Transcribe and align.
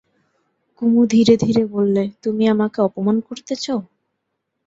কুমু 0.77 1.01
ধীরে 1.05 1.35
ধীরে 1.37 1.63
বললে, 1.65 2.03
তুমি 2.23 2.43
আমাকে 2.47 2.77
অপমান 2.81 3.17
করতে 3.27 3.53
চাও? 3.55 3.79